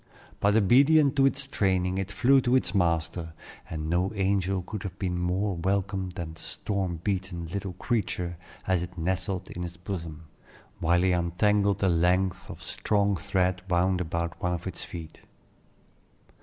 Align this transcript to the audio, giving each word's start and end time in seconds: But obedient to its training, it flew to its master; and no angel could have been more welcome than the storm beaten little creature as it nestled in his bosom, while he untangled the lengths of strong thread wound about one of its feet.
But 0.39 0.55
obedient 0.55 1.15
to 1.17 1.27
its 1.27 1.45
training, 1.45 1.99
it 1.99 2.11
flew 2.11 2.41
to 2.41 2.55
its 2.55 2.73
master; 2.73 3.33
and 3.69 3.87
no 3.87 4.11
angel 4.15 4.63
could 4.63 4.81
have 4.81 4.97
been 4.97 5.19
more 5.19 5.55
welcome 5.57 6.09
than 6.15 6.33
the 6.33 6.41
storm 6.41 6.99
beaten 7.03 7.45
little 7.45 7.73
creature 7.73 8.37
as 8.65 8.81
it 8.81 8.97
nestled 8.97 9.51
in 9.51 9.61
his 9.61 9.77
bosom, 9.77 10.23
while 10.79 11.03
he 11.03 11.11
untangled 11.11 11.77
the 11.81 11.89
lengths 11.89 12.49
of 12.49 12.63
strong 12.63 13.15
thread 13.15 13.61
wound 13.69 14.01
about 14.01 14.41
one 14.41 14.53
of 14.55 14.65
its 14.65 14.83
feet. 14.83 15.19